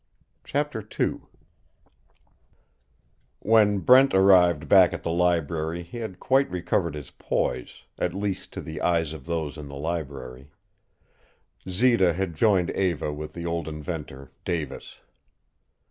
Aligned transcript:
CHAPTER 0.43 0.83
II 0.99 1.19
When 3.37 3.77
Brent 3.81 4.15
arrived 4.15 4.67
back 4.67 4.93
at 4.93 5.03
the 5.03 5.11
library 5.11 5.83
he 5.83 5.99
had 5.99 6.19
quite 6.19 6.49
recovered 6.49 6.95
his 6.95 7.11
poise, 7.11 7.83
at 7.99 8.11
least 8.15 8.51
to 8.53 8.61
the 8.61 8.81
eyes 8.81 9.13
of 9.13 9.27
those 9.27 9.57
in 9.57 9.67
the 9.67 9.77
library. 9.77 10.49
Zita 11.69 12.13
had 12.13 12.33
joined 12.33 12.71
Eva 12.71 13.13
with 13.13 13.33
the 13.33 13.45
old 13.45 13.67
inventor, 13.67 14.31
Davis. 14.43 15.01